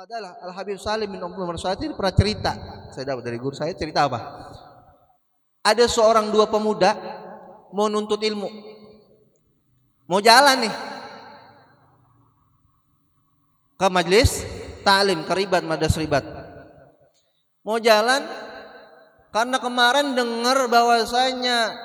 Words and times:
adalah 0.00 0.40
Al 0.40 0.56
Habib 0.56 0.80
Salim 0.80 1.12
bin 1.12 1.20
Abdul 1.20 1.44
ini 1.84 1.92
pernah 1.92 2.14
cerita. 2.16 2.52
Saya 2.88 3.12
dapat 3.12 3.20
dari 3.20 3.36
guru 3.36 3.52
saya 3.52 3.76
cerita 3.76 4.08
apa? 4.08 4.48
Ada 5.60 5.84
seorang 5.84 6.32
dua 6.32 6.48
pemuda 6.48 6.96
mau 7.76 7.84
nuntut 7.92 8.16
ilmu. 8.16 8.48
Mau 10.08 10.24
jalan 10.24 10.64
nih. 10.64 10.74
Ke 13.76 13.86
majelis 13.92 14.40
talim, 14.80 15.20
ke 15.28 15.32
ribat, 15.36 15.60
madas 15.68 15.92
ribat. 16.00 16.24
Mau 17.60 17.76
jalan 17.76 18.24
karena 19.36 19.60
kemarin 19.60 20.16
dengar 20.16 20.64
bahwasanya 20.72 21.76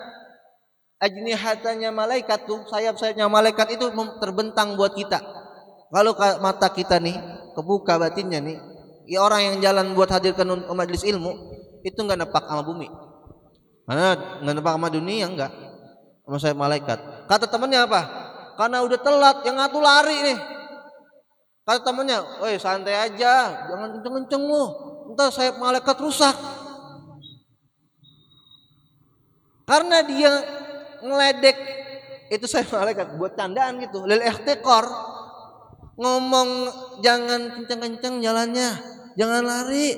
ajnihatanya 1.03 1.91
malaikat 1.91 2.47
tuh, 2.47 2.63
sayap-sayapnya 2.71 3.27
malaikat 3.27 3.75
itu 3.75 3.91
terbentang 4.23 4.79
buat 4.79 4.95
kita. 4.95 5.44
Kalau 5.95 6.11
mata 6.43 6.67
kita 6.67 6.99
nih 6.99 7.15
kebuka 7.55 7.95
batinnya 7.95 8.43
nih 8.43 8.59
ya 9.07 9.23
orang 9.23 9.47
yang 9.47 9.55
jalan 9.63 9.95
buat 9.95 10.11
hadir 10.11 10.35
ke 10.35 10.43
majelis 10.75 11.07
ilmu 11.07 11.31
itu 11.87 11.95
nggak 11.95 12.19
nepak 12.19 12.43
sama 12.51 12.67
bumi. 12.67 12.91
Mana 13.87 14.19
nggak 14.43 14.55
nepak 14.59 14.73
sama 14.75 14.91
dunia 14.91 15.31
enggak 15.31 15.55
sama 16.27 16.37
saya 16.43 16.51
malaikat. 16.51 16.99
Kata 17.31 17.47
temannya 17.47 17.87
apa? 17.87 18.01
Karena 18.59 18.83
udah 18.83 18.99
telat 18.99 19.37
yang 19.47 19.55
ngatu 19.55 19.79
lari 19.79 20.17
nih. 20.35 20.37
Kata 21.63 21.79
temannya 21.79 22.43
woi 22.43 22.59
santai 22.59 22.99
aja 22.99 23.63
jangan 23.71 23.95
kenceng-kenceng 23.95 24.43
lu. 24.43 24.63
Entar 25.15 25.31
saya 25.31 25.55
malaikat 25.55 25.95
rusak. 25.95 26.35
Karena 29.63 30.03
dia 30.03 30.43
ngeledek 30.99 31.57
itu 32.35 32.45
saya 32.51 32.67
malaikat 32.83 33.15
buat 33.15 33.39
candaan 33.39 33.79
gitu. 33.79 34.03
Lil 34.03 34.19
ikhtiqar 34.19 35.14
ngomong 35.95 36.49
jangan 36.99 37.51
kenceng-kenceng 37.59 38.19
jalannya, 38.23 38.69
jangan 39.19 39.41
lari. 39.43 39.95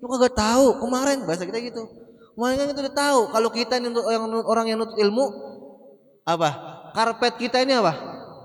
Lu 0.00 0.08
kagak 0.08 0.32
tahu 0.32 0.80
kemarin 0.80 1.28
bahasa 1.28 1.44
kita 1.44 1.60
gitu. 1.60 1.84
Kemarin 2.32 2.56
kan 2.56 2.66
kita 2.72 2.80
udah 2.88 2.96
tahu 2.96 3.20
kalau 3.36 3.48
kita 3.52 3.76
ini 3.76 3.92
yang 3.92 4.24
orang 4.48 4.66
yang 4.72 4.78
nutut 4.80 4.96
ilmu 4.96 5.26
apa? 6.24 6.50
Karpet 6.96 7.36
kita 7.36 7.60
ini 7.60 7.76
apa? 7.76 7.92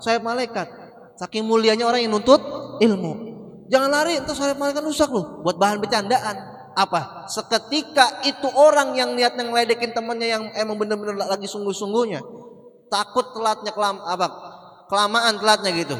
Sayap 0.04 0.22
malaikat. 0.26 0.68
Saking 1.16 1.48
mulianya 1.48 1.88
orang 1.88 2.04
yang 2.04 2.12
nuntut 2.12 2.44
ilmu. 2.84 3.34
Jangan 3.72 3.88
lari, 3.88 4.20
entar 4.20 4.36
sayap 4.36 4.60
malaikat 4.60 4.84
rusak 4.84 5.08
lu 5.08 5.42
buat 5.48 5.56
bahan 5.56 5.80
bercandaan. 5.80 6.36
Apa? 6.76 7.24
Seketika 7.32 8.20
itu 8.28 8.52
orang 8.52 8.92
yang 9.00 9.16
niat 9.16 9.40
ngeledekin 9.40 9.96
temannya 9.96 10.28
yang 10.28 10.44
emang 10.60 10.76
bener-bener 10.76 11.16
lagi 11.16 11.48
sungguh-sungguhnya 11.48 12.20
takut 12.90 13.34
telatnya 13.34 13.72
kelam 13.74 13.98
apa 14.02 14.28
kelamaan 14.90 15.36
telatnya 15.42 15.72
gitu 15.74 15.98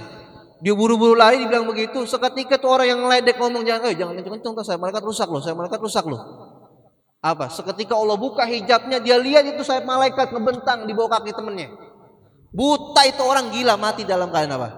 dia 0.66 0.74
buru-buru 0.74 1.14
lari 1.14 1.46
dibilang 1.46 1.70
begitu. 1.70 2.10
Seketika 2.10 2.58
tuh 2.58 2.74
orang 2.74 2.90
yang 2.90 3.00
ngeledek 3.06 3.38
ngomong 3.38 3.62
jangan, 3.62 3.86
eh 3.86 3.94
jangan 3.94 4.18
kenceng-kenceng 4.18 4.66
saya 4.66 4.82
malaikat 4.82 5.06
rusak 5.06 5.30
loh, 5.30 5.38
saya 5.38 5.54
malaikat 5.54 5.78
rusak 5.78 6.10
loh. 6.10 6.22
Apa? 7.22 7.54
Seketika 7.54 7.94
Allah 7.94 8.18
buka 8.18 8.42
hijabnya, 8.50 8.98
dia 8.98 9.22
lihat 9.22 9.46
itu 9.46 9.62
saya 9.62 9.86
malaikat 9.86 10.34
ngebentang 10.34 10.90
di 10.90 10.98
bawah 10.98 11.22
kaki 11.22 11.38
temennya. 11.38 11.70
Buta 12.50 13.06
itu 13.06 13.22
orang 13.22 13.54
gila 13.54 13.78
mati 13.78 14.10
dalam 14.10 14.34
keadaan 14.34 14.58
apa? 14.58 14.70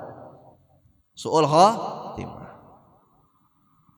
Su'ul 1.16 1.48